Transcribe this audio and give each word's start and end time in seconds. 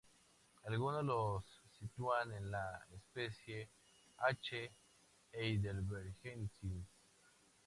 Algunos 0.65 1.03
los 1.05 1.43
sitúan 1.77 2.31
en 2.33 2.49
la 2.49 2.83
especie 2.91 3.69
"H. 4.17 4.71
heidelbergensis". 5.31 6.87